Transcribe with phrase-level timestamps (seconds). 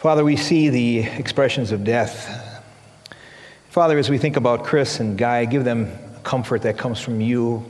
[0.00, 2.64] Father, we see the expressions of death.
[3.68, 5.92] Father, as we think about Chris and Guy, give them
[6.22, 7.62] comfort that comes from you.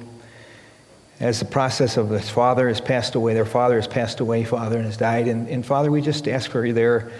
[1.18, 4.76] As the process of his father has passed away, their father has passed away, Father,
[4.76, 5.26] and has died.
[5.26, 7.10] And, and Father, we just ask for their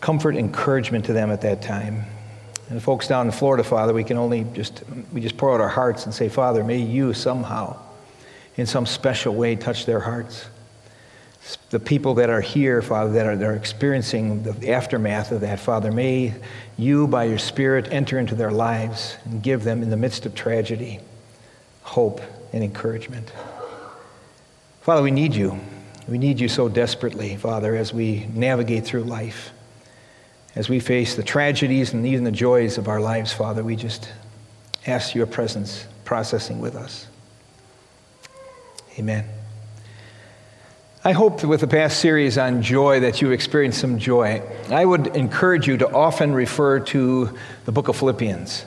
[0.00, 2.02] comfort, encouragement to them at that time.
[2.68, 4.82] And folks down in Florida, Father, we can only just,
[5.12, 7.80] we just pour out our hearts and say, Father, may you somehow,
[8.56, 10.46] in some special way, touch their hearts.
[11.70, 15.60] The people that are here, Father, that are, that are experiencing the aftermath of that,
[15.60, 16.34] Father, may
[16.76, 20.34] you, by your Spirit, enter into their lives and give them, in the midst of
[20.34, 21.00] tragedy,
[21.82, 22.20] hope
[22.52, 23.32] and encouragement.
[24.80, 25.58] Father, we need you.
[26.06, 29.52] We need you so desperately, Father, as we navigate through life
[30.58, 34.10] as we face the tragedies and even the joys of our lives, Father, we just
[34.88, 37.06] ask your presence processing with us.
[38.98, 39.37] Amen.
[41.08, 44.42] I hope with the past series on joy that you experienced some joy.
[44.68, 47.34] I would encourage you to often refer to
[47.64, 48.66] the book of Philippians.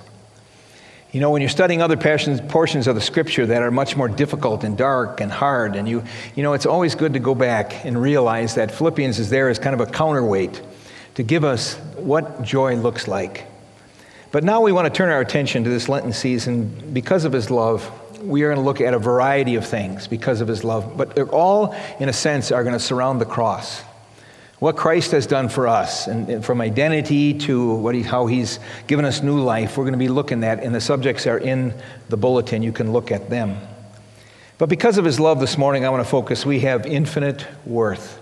[1.12, 4.64] You know, when you're studying other portions of the scripture that are much more difficult
[4.64, 8.02] and dark and hard, and you, you know, it's always good to go back and
[8.02, 10.64] realize that Philippians is there as kind of a counterweight
[11.14, 13.46] to give us what joy looks like.
[14.32, 16.92] But now we want to turn our attention to this Lenten season.
[16.92, 17.88] Because of his love,
[18.22, 20.98] we are going to look at a variety of things because of his love.
[20.98, 23.82] But they're all, in a sense, are going to surround the cross.
[24.60, 29.06] What Christ has done for us, and, from identity to what he, how he's given
[29.06, 31.74] us new life, we're going to be looking at, and the subjects are in
[32.10, 32.62] the bulletin.
[32.62, 33.58] You can look at them.
[34.60, 36.46] But because of his love this morning, I want to focus.
[36.46, 38.20] We have infinite worth,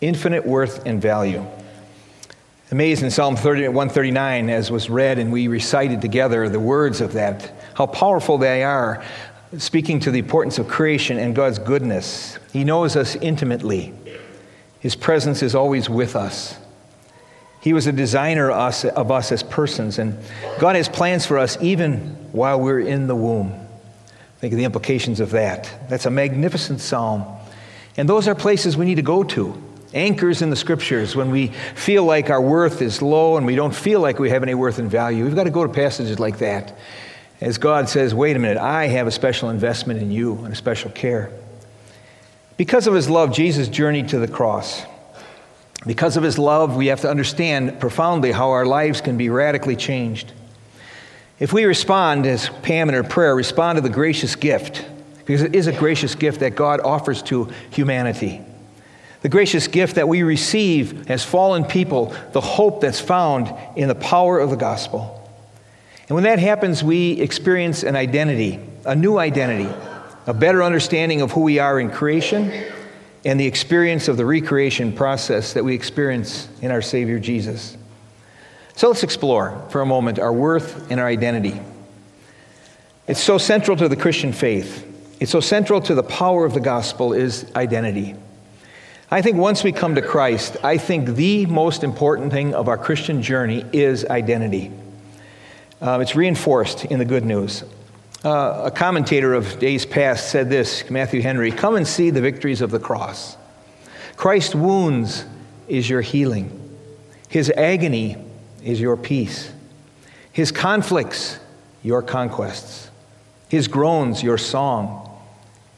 [0.00, 1.46] infinite worth and value.
[2.72, 7.12] Amazed in Psalm 30, 139, as was read and we recited together the words of
[7.12, 9.02] that, how powerful they are,
[9.56, 12.38] speaking to the importance of creation and God's goodness.
[12.52, 13.94] He knows us intimately,
[14.80, 16.58] His presence is always with us.
[17.62, 20.18] He was a designer of us as persons, and
[20.58, 22.00] God has plans for us even
[22.32, 23.66] while we're in the womb.
[24.40, 25.70] Think of the implications of that.
[25.88, 27.24] That's a magnificent psalm.
[27.96, 29.62] And those are places we need to go to
[29.94, 33.74] anchors in the scriptures when we feel like our worth is low and we don't
[33.74, 35.24] feel like we have any worth and value.
[35.24, 36.76] We've got to go to passages like that.
[37.40, 40.56] As God says, wait a minute, I have a special investment in you and a
[40.56, 41.30] special care.
[42.56, 44.84] Because of his love, Jesus journeyed to the cross.
[45.86, 49.76] Because of his love, we have to understand profoundly how our lives can be radically
[49.76, 50.32] changed.
[51.38, 54.84] If we respond, as Pam in her prayer, respond to the gracious gift,
[55.18, 58.44] because it is a gracious gift that God offers to humanity
[59.22, 63.94] the gracious gift that we receive as fallen people, the hope that's found in the
[63.94, 65.16] power of the gospel.
[66.10, 69.72] And when that happens, we experience an identity, a new identity,
[70.26, 72.50] a better understanding of who we are in creation,
[73.24, 77.76] and the experience of the recreation process that we experience in our Savior Jesus.
[78.74, 81.60] So let's explore for a moment our worth and our identity.
[83.06, 84.84] It's so central to the Christian faith.
[85.20, 88.16] It's so central to the power of the gospel is identity.
[89.12, 92.78] I think once we come to Christ, I think the most important thing of our
[92.78, 94.72] Christian journey is identity.
[95.80, 97.64] Uh, it's reinforced in the good news.
[98.24, 102.60] Uh, a commentator of days past said this Matthew Henry Come and see the victories
[102.60, 103.36] of the cross.
[104.16, 105.24] Christ's wounds
[105.68, 106.76] is your healing,
[107.28, 108.16] his agony
[108.62, 109.52] is your peace,
[110.32, 111.38] his conflicts,
[111.82, 112.90] your conquests,
[113.48, 115.08] his groans, your song,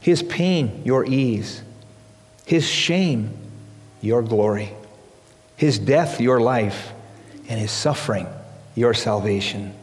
[0.01, 1.63] his pain, your ease
[2.45, 3.31] his shame,
[4.01, 4.71] your glory.
[5.55, 6.91] His death, your life.
[7.49, 8.27] And his suffering,
[8.75, 9.73] your salvation.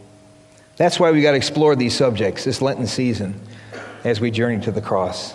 [0.80, 3.38] That's why we got to explore these subjects this Lenten season
[4.02, 5.34] as we journey to the cross.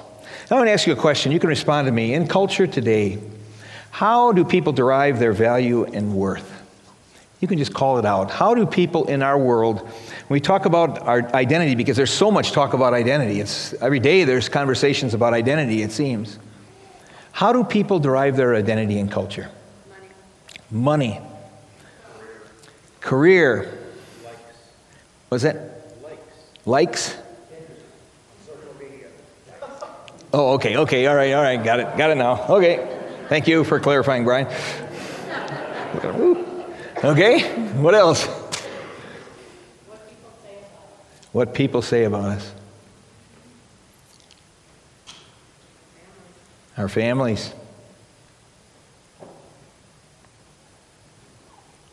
[0.50, 1.32] I want to ask you a question.
[1.32, 2.16] You can respond to me.
[2.16, 3.20] In culture today,
[3.92, 6.52] how do people derive their value and worth?
[7.42, 8.32] You can just call it out.
[8.32, 9.88] How do people in our world,
[10.30, 14.24] we talk about our identity, because there's so much talk about identity, it's, every day
[14.24, 16.40] there's conversations about identity, it seems.
[17.34, 19.52] How do people derive their identity and culture?
[20.72, 21.20] Money.
[21.20, 21.22] Money.
[23.00, 23.85] Career.
[25.30, 25.56] Was that?
[26.04, 26.22] Likes.
[26.66, 27.18] Likes?
[30.34, 32.46] Oh, okay, okay, all right, all right, got it, got it now.
[32.50, 32.86] Okay,
[33.30, 34.48] thank you for clarifying, Brian.
[37.04, 37.44] Okay,
[37.74, 38.26] what else?
[41.32, 42.52] What people say about us.
[46.78, 47.54] our families.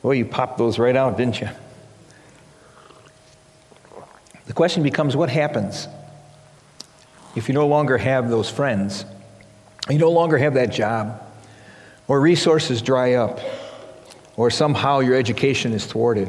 [0.03, 1.49] Well, you popped those right out, didn't you?
[4.53, 5.89] The question becomes what happens
[7.35, 9.07] if you no longer have those friends,
[9.89, 11.23] you no longer have that job,
[12.07, 13.41] or resources dry up,
[14.37, 16.29] or somehow your education is thwarted.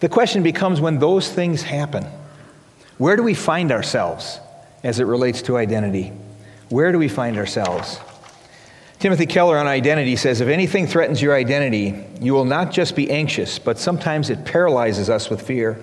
[0.00, 2.04] The question becomes when those things happen,
[2.98, 4.40] where do we find ourselves
[4.82, 6.08] as it relates to identity?
[6.70, 8.00] Where do we find ourselves?
[8.98, 13.08] Timothy Keller on identity says if anything threatens your identity, you will not just be
[13.12, 15.78] anxious, but sometimes it paralyzes us with fear.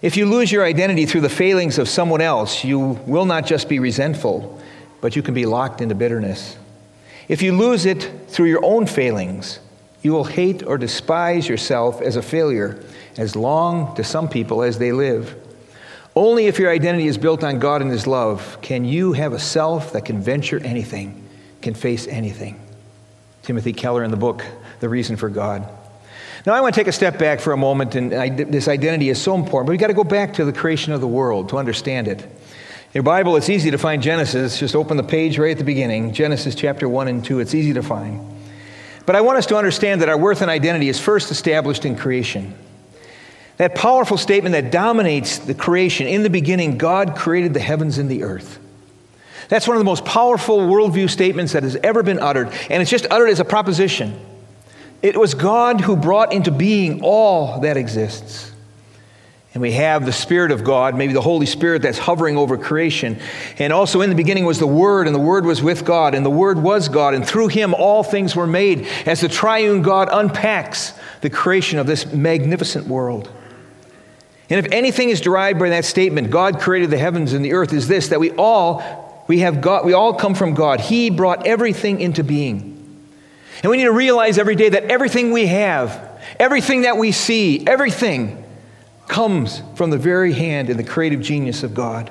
[0.00, 3.68] If you lose your identity through the failings of someone else, you will not just
[3.68, 4.60] be resentful,
[5.00, 6.56] but you can be locked into bitterness.
[7.26, 9.58] If you lose it through your own failings,
[10.02, 12.82] you will hate or despise yourself as a failure
[13.16, 15.34] as long to some people as they live.
[16.14, 19.38] Only if your identity is built on God and His love can you have a
[19.38, 21.28] self that can venture anything,
[21.60, 22.60] can face anything.
[23.42, 24.44] Timothy Keller in the book,
[24.80, 25.68] The Reason for God.
[26.48, 29.10] Now, I want to take a step back for a moment, and I, this identity
[29.10, 31.50] is so important, but we've got to go back to the creation of the world
[31.50, 32.22] to understand it.
[32.22, 32.30] In
[32.94, 34.58] your Bible, it's easy to find Genesis.
[34.58, 37.40] Just open the page right at the beginning Genesis chapter 1 and 2.
[37.40, 38.26] It's easy to find.
[39.04, 41.96] But I want us to understand that our worth and identity is first established in
[41.96, 42.56] creation.
[43.58, 46.06] That powerful statement that dominates the creation.
[46.06, 48.58] In the beginning, God created the heavens and the earth.
[49.50, 52.90] That's one of the most powerful worldview statements that has ever been uttered, and it's
[52.90, 54.18] just uttered as a proposition.
[55.02, 58.52] It was God who brought into being all that exists.
[59.54, 63.18] And we have the Spirit of God, maybe the Holy Spirit that's hovering over creation.
[63.58, 66.24] And also in the beginning was the Word, and the Word was with God, and
[66.24, 70.08] the Word was God, and through Him all things were made, as the triune God
[70.12, 70.92] unpacks
[71.22, 73.30] the creation of this magnificent world.
[74.50, 77.72] And if anything is derived by that statement, God created the heavens and the earth,
[77.72, 80.80] is this that we all we have God, we all come from God.
[80.80, 82.77] He brought everything into being.
[83.62, 87.66] And we need to realize every day that everything we have, everything that we see,
[87.66, 88.44] everything
[89.08, 92.10] comes from the very hand and the creative genius of God.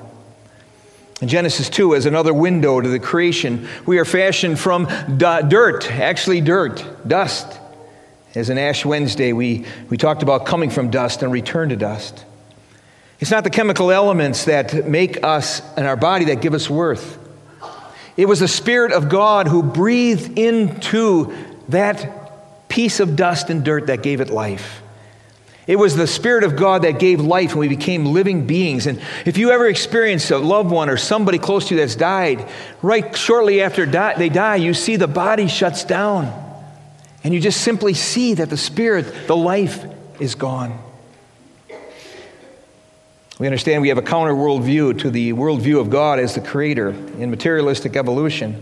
[1.20, 4.86] In Genesis 2, as another window to the creation, we are fashioned from
[5.16, 7.58] dirt, actually dirt, dust.
[8.34, 12.24] As in Ash Wednesday, we, we talked about coming from dust and return to dust.
[13.20, 17.18] It's not the chemical elements that make us and our body that give us worth.
[18.18, 21.32] It was the Spirit of God who breathed into
[21.68, 24.82] that piece of dust and dirt that gave it life.
[25.68, 28.88] It was the Spirit of God that gave life and we became living beings.
[28.88, 32.48] And if you ever experience a loved one or somebody close to you that's died,
[32.82, 36.44] right shortly after they die, you see the body shuts down.
[37.22, 39.84] And you just simply see that the Spirit, the life,
[40.18, 40.76] is gone.
[43.38, 46.88] We understand we have a counter worldview to the worldview of God as the creator
[46.88, 48.60] in materialistic evolution.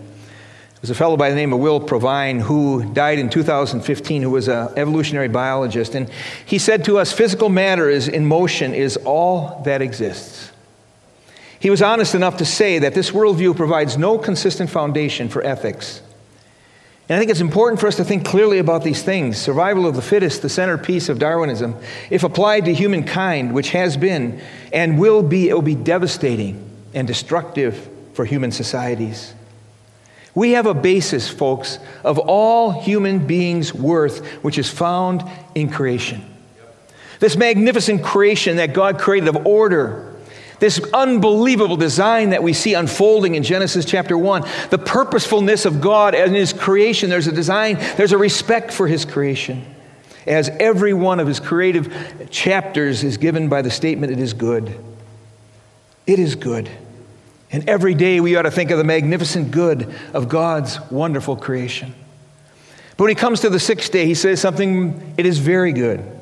[0.83, 4.49] There's a fellow by the name of Will Provine who died in 2015 who was
[4.49, 5.95] an evolutionary biologist.
[5.95, 6.11] And
[6.45, 10.53] he said to us, physical matter is in motion is all that exists.
[11.59, 16.03] He was honest enough to say that this worldview provides no consistent foundation for ethics
[17.09, 19.39] and I think it's important for us to think clearly about these things.
[19.39, 21.77] Survival of the fittest, the centerpiece of Darwinism,
[22.11, 24.41] if applied to humankind, which has been
[24.73, 29.35] and will be, it will be devastating and destructive for human societies.
[30.35, 35.23] We have a basis, folks, of all human beings' worth, which is found
[35.55, 36.25] in creation.
[37.21, 40.06] This magnificent creation that God created of order,
[40.59, 46.15] this unbelievable design that we see unfolding in Genesis chapter 1, the purposefulness of God
[46.15, 49.65] and His creation, there's a design, there's a respect for His creation.
[50.27, 54.75] As every one of His creative chapters is given by the statement, it is good.
[56.07, 56.71] It is good.
[57.53, 61.95] And every day we ought to think of the magnificent good of God's wonderful creation.
[62.97, 66.16] But when He comes to the sixth day, He says something, it is very good.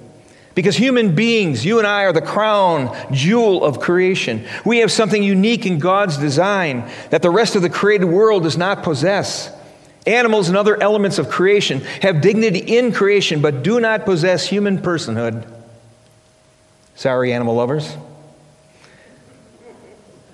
[0.54, 4.46] Because human beings, you and I, are the crown jewel of creation.
[4.64, 8.56] We have something unique in God's design that the rest of the created world does
[8.56, 9.50] not possess.
[10.06, 14.78] Animals and other elements of creation have dignity in creation, but do not possess human
[14.78, 15.44] personhood.
[16.94, 17.92] Sorry, animal lovers.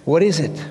[0.05, 0.63] What is it?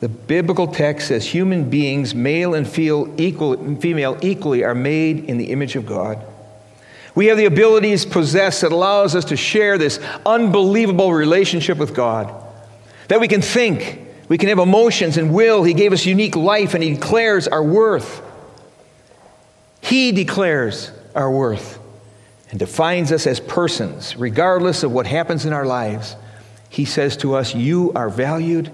[0.00, 5.76] The biblical text says human beings, male and female, equally, are made in the image
[5.76, 6.24] of God.
[7.16, 12.32] We have the abilities possessed that allows us to share this unbelievable relationship with God.
[13.08, 15.64] That we can think, we can have emotions and will.
[15.64, 18.22] He gave us unique life and He declares our worth.
[19.80, 21.78] He declares our worth
[22.50, 26.16] and defines us as persons, regardless of what happens in our lives.
[26.68, 28.70] He says to us, You are valued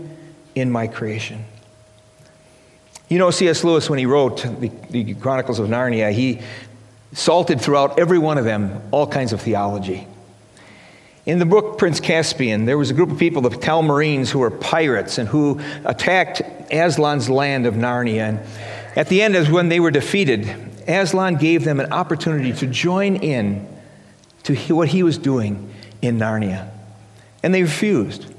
[0.57, 1.45] in my creation.
[3.09, 3.63] You know, C.S.
[3.63, 6.41] Lewis, when he wrote the, the Chronicles of Narnia, he
[7.12, 10.07] salted throughout every one of them all kinds of theology.
[11.25, 14.50] In the book Prince Caspian, there was a group of people, the Telmarines, who were
[14.50, 16.42] pirates and who attacked
[16.73, 18.28] Aslan's land of Narnia.
[18.28, 18.40] And
[18.97, 20.49] at the end as when they were defeated.
[20.88, 23.69] Aslan gave them an opportunity to join in
[24.45, 26.69] to what he was doing in Narnia.
[27.42, 28.32] And they refused.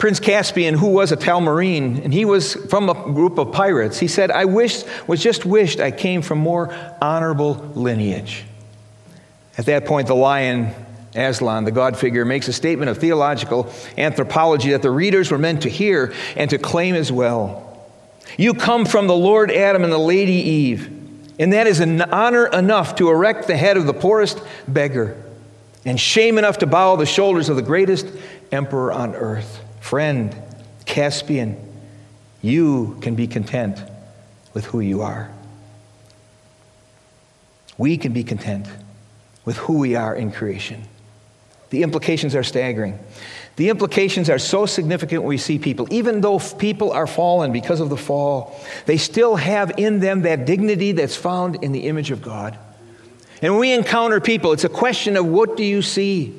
[0.00, 4.08] Prince Caspian, who was a Telmarine, and he was from a group of pirates, he
[4.08, 8.44] said, I wished, was just wished I came from more honorable lineage.
[9.58, 10.74] At that point, the lion,
[11.14, 15.62] Aslan, the God figure, makes a statement of theological anthropology that the readers were meant
[15.62, 17.86] to hear and to claim as well.
[18.38, 20.86] You come from the Lord Adam and the Lady Eve,
[21.38, 25.22] and that is an honor enough to erect the head of the poorest beggar,
[25.84, 28.06] and shame enough to bow the shoulders of the greatest
[28.50, 29.59] emperor on earth.
[29.80, 30.34] Friend,
[30.86, 31.56] Caspian,
[32.42, 33.82] you can be content
[34.54, 35.30] with who you are.
[37.76, 38.66] We can be content
[39.44, 40.84] with who we are in creation.
[41.70, 42.98] The implications are staggering.
[43.56, 45.86] The implications are so significant when we see people.
[45.90, 50.46] Even though people are fallen because of the fall, they still have in them that
[50.46, 52.58] dignity that's found in the image of God.
[53.42, 56.34] And when we encounter people, it's a question of what do you see?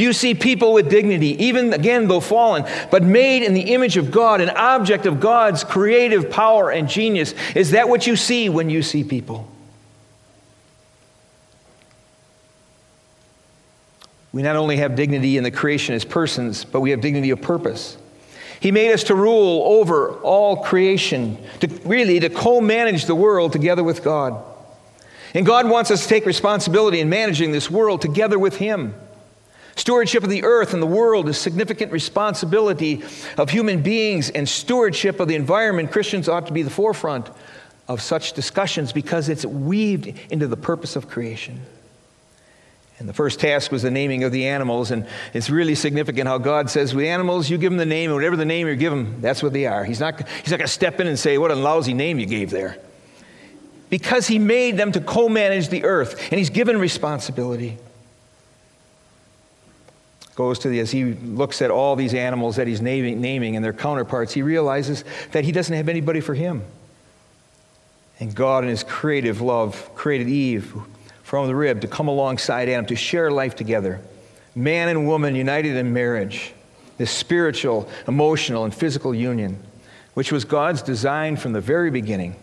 [0.00, 4.10] You see people with dignity, even again, though fallen, but made in the image of
[4.10, 7.34] God, an object of God's creative power and genius?
[7.54, 9.46] Is that what you see when you see people?
[14.32, 17.42] We not only have dignity in the creation as persons, but we have dignity of
[17.42, 17.98] purpose.
[18.60, 23.82] He made us to rule over all creation, to really to co-manage the world together
[23.82, 24.42] with God.
[25.34, 28.94] And God wants us to take responsibility in managing this world together with Him.
[29.80, 33.02] Stewardship of the earth and the world is significant responsibility
[33.38, 37.30] of human beings, and stewardship of the environment, Christians ought to be the forefront
[37.88, 41.62] of such discussions because it's weaved into the purpose of creation.
[42.98, 46.36] And the first task was the naming of the animals, and it's really significant how
[46.36, 48.92] God says, with animals, you give them the name, and whatever the name you give
[48.92, 49.82] them, that's what they are.
[49.86, 52.26] He's not, he's not going to step in and say, what a lousy name you
[52.26, 52.76] gave there.
[53.88, 57.78] Because he made them to co manage the earth, and he's given responsibility
[60.34, 63.64] goes to the, as he looks at all these animals that he's naming, naming and
[63.64, 66.62] their counterparts, he realizes that he doesn't have anybody for him.
[68.18, 70.74] And God, in his creative love, created Eve
[71.22, 74.00] from the rib to come alongside Adam to share life together.
[74.54, 76.52] Man and woman united in marriage,
[76.98, 79.58] this spiritual, emotional, and physical union,
[80.14, 82.36] which was God's design from the very beginning,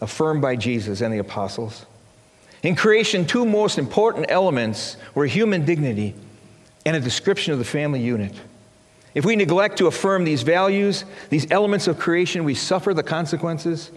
[0.00, 1.84] affirmed by Jesus and the apostles.
[2.62, 6.14] In creation, two most important elements were human dignity
[6.84, 8.34] and a description of the family unit.
[9.14, 13.90] If we neglect to affirm these values, these elements of creation, we suffer the consequences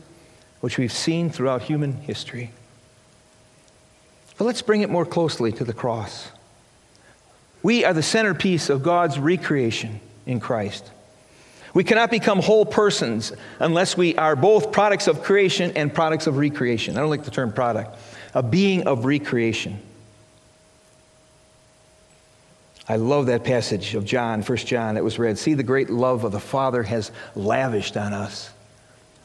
[0.59, 2.51] which we've seen throughout human history.
[4.37, 6.29] But let's bring it more closely to the cross.
[7.61, 10.89] We are the centerpiece of God's recreation in Christ.
[11.73, 16.37] We cannot become whole persons unless we are both products of creation and products of
[16.37, 16.97] recreation.
[16.97, 17.97] I don't like the term product,
[18.33, 19.79] a being of recreation.
[22.87, 25.37] I love that passage of John, 1 John, that was read.
[25.37, 28.49] See the great love of the Father has lavished on us.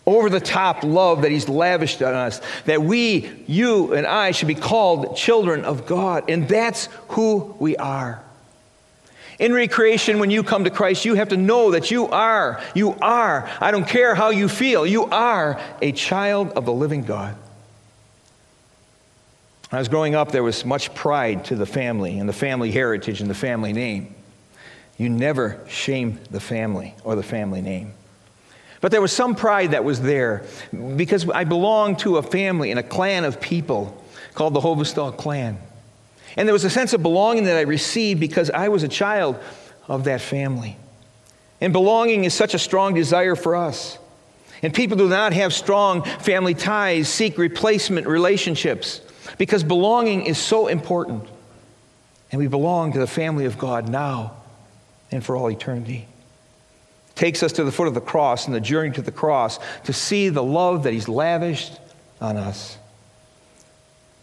[0.07, 4.49] Over the top love that He's lavished on us, that we, you and I, should
[4.49, 6.31] be called children of God.
[6.31, 8.23] And that's who we are.
[9.39, 12.95] In recreation, when you come to Christ, you have to know that you are, you
[13.01, 17.37] are, I don't care how you feel, you are a child of the living God.
[19.71, 22.71] When I was growing up, there was much pride to the family and the family
[22.71, 24.15] heritage and the family name.
[24.97, 27.93] You never shame the family or the family name.
[28.81, 30.45] But there was some pride that was there
[30.97, 34.03] because I belonged to a family and a clan of people
[34.35, 35.59] called the Hovestad clan.
[36.37, 39.37] And there was a sense of belonging that I received because I was a child
[39.87, 40.79] of that family.
[41.61, 43.99] And belonging is such a strong desire for us.
[44.63, 49.03] And people who do not have strong family ties, seek replacement relationships
[49.39, 51.25] because belonging is so important.
[52.31, 54.35] And we belong to the family of God now
[55.11, 56.07] and for all eternity.
[57.09, 59.59] It Takes us to the foot of the cross and the journey to the cross
[59.85, 61.79] to see the love that He's lavished
[62.21, 62.77] on us.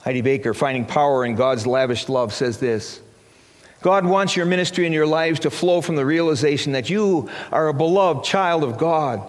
[0.01, 3.01] Heidi Baker, Finding Power in God's Lavished Love, says this
[3.81, 7.67] God wants your ministry and your lives to flow from the realization that you are
[7.67, 9.22] a beloved child of God.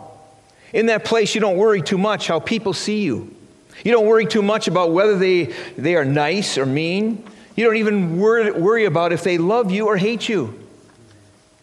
[0.72, 3.35] In that place, you don't worry too much how people see you.
[3.84, 5.44] You don't worry too much about whether they,
[5.76, 7.24] they are nice or mean.
[7.54, 10.58] You don't even worry, worry about if they love you or hate you.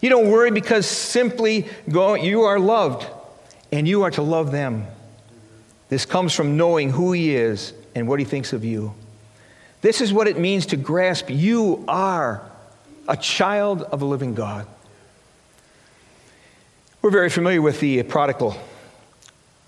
[0.01, 3.07] You don't worry because simply go, you are loved
[3.71, 4.85] and you are to love them.
[5.89, 8.93] This comes from knowing who He is and what He thinks of you.
[9.81, 12.49] This is what it means to grasp you are
[13.07, 14.65] a child of a living God.
[17.01, 18.55] We're very familiar with the prodigal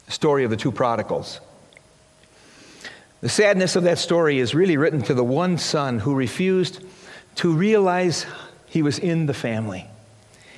[0.07, 1.41] story of the two prodigals.
[3.25, 6.79] The sadness of that story is really written to the one son who refused
[7.37, 8.23] to realize
[8.67, 9.87] he was in the family.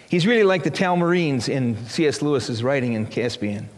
[0.09, 2.21] He's really like the Telmarines in C.S.
[2.21, 3.69] Lewis's writing in Caspian.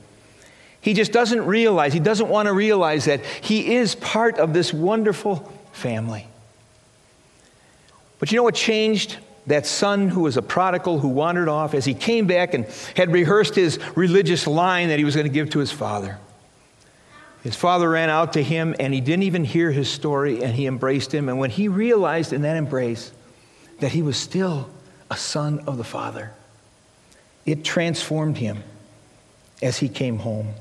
[0.81, 4.73] He just doesn't realize, he doesn't want to realize that he is part of this
[4.73, 6.25] wonderful family.
[8.17, 9.19] But you know what changed?
[9.45, 12.65] That son who was a prodigal who wandered off as he came back and
[12.95, 16.17] had rehearsed his religious line that he was going to give to his father.
[17.43, 20.65] His father ran out to him and he didn't even hear his story and he
[20.67, 21.29] embraced him.
[21.29, 23.11] And when he realized in that embrace
[23.79, 24.69] that he was still
[25.09, 26.31] a son of the Father,
[27.45, 28.63] it transformed him
[29.61, 30.53] as he came home.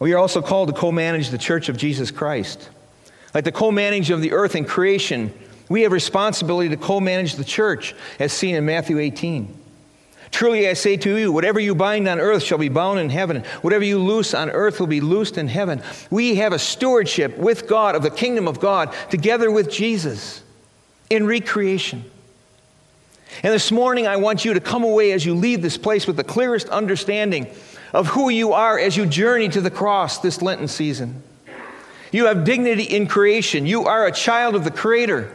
[0.00, 2.68] We are also called to co manage the church of Jesus Christ.
[3.34, 5.32] Like the co manage of the earth and creation,
[5.68, 9.61] we have responsibility to co manage the church, as seen in Matthew 18.
[10.32, 13.44] Truly I say to you, whatever you bind on earth shall be bound in heaven.
[13.60, 15.82] Whatever you loose on earth will be loosed in heaven.
[16.10, 20.42] We have a stewardship with God of the kingdom of God together with Jesus
[21.10, 22.04] in recreation.
[23.42, 26.16] And this morning, I want you to come away as you leave this place with
[26.16, 27.46] the clearest understanding
[27.92, 31.22] of who you are as you journey to the cross this Lenten season.
[32.10, 33.66] You have dignity in creation.
[33.66, 35.30] You are a child of the Creator.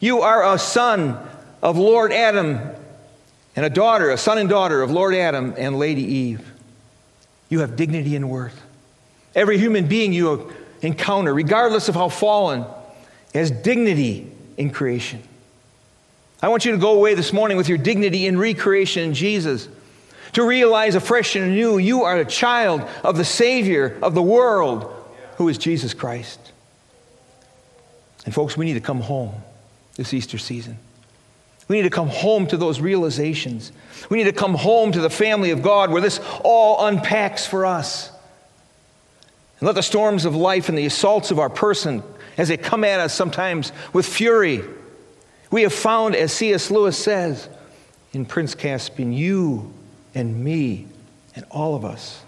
[0.00, 1.18] You are a son
[1.62, 2.60] of Lord Adam
[3.58, 6.48] and a daughter, a son and daughter of Lord Adam and Lady Eve.
[7.48, 8.62] You have dignity and worth.
[9.34, 12.64] Every human being you encounter, regardless of how fallen,
[13.34, 15.24] has dignity in creation.
[16.40, 19.68] I want you to go away this morning with your dignity in recreation in Jesus.
[20.34, 24.88] To realize afresh and anew you are a child of the Savior of the world,
[25.36, 26.38] who is Jesus Christ.
[28.24, 29.34] And folks, we need to come home
[29.96, 30.78] this Easter season.
[31.68, 33.72] We need to come home to those realizations.
[34.08, 37.66] We need to come home to the family of God where this all unpacks for
[37.66, 38.10] us.
[39.60, 42.02] And let the storms of life and the assaults of our person,
[42.38, 44.62] as they come at us sometimes with fury,
[45.50, 46.70] we have found, as C.S.
[46.70, 47.48] Lewis says
[48.12, 49.72] in Prince Caspian, you
[50.14, 50.86] and me
[51.34, 52.22] and all of us,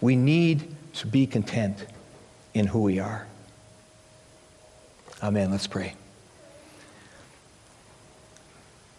[0.00, 1.84] we need to be content
[2.52, 3.26] in who we are.
[5.22, 5.50] Amen.
[5.50, 5.94] Let's pray.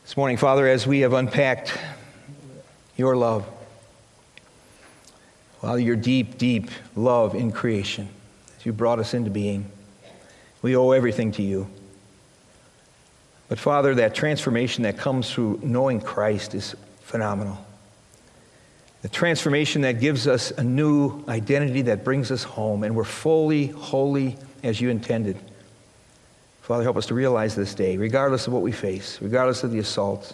[0.05, 1.75] This morning, Father, as we have unpacked
[2.95, 3.43] your love,
[5.63, 8.07] well, your deep, deep love in creation,
[8.55, 9.65] as you brought us into being,
[10.61, 11.67] we owe everything to you.
[13.49, 17.65] But Father, that transformation that comes through knowing Christ is phenomenal.
[19.01, 23.67] The transformation that gives us a new identity that brings us home, and we're fully
[23.69, 25.39] holy as you intended.
[26.65, 29.78] Father, help us to realize this day, regardless of what we face, regardless of the
[29.78, 30.34] assaults.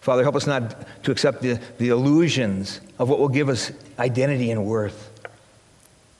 [0.00, 4.50] Father, help us not to accept the, the illusions of what will give us identity
[4.50, 5.10] and worth,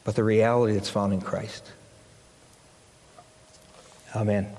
[0.05, 1.65] but the reality that's found in Christ.
[4.15, 4.55] Amen.